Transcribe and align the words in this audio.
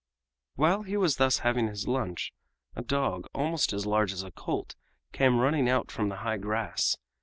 While 0.55 0.81
he 0.81 0.97
was 0.97 1.17
thus 1.17 1.37
having 1.45 1.67
his 1.67 1.87
lunch 1.87 2.33
a 2.75 2.81
dog 2.81 3.27
almost 3.35 3.71
as 3.71 3.85
large 3.85 4.11
as 4.11 4.23
a 4.23 4.31
colt 4.31 4.73
came 5.11 5.37
running 5.39 5.69
out 5.69 5.91
from 5.91 6.09
the 6.09 6.15
high 6.25 6.37
grass. 6.37 6.97